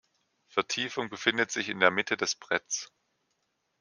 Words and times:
Vertiefung 0.47 1.11
befindet 1.11 1.51
sich 1.51 1.69
in 1.69 1.79
der 1.79 1.91
Mitte 1.91 2.17
des 2.17 2.33
Bretts. 2.33 2.91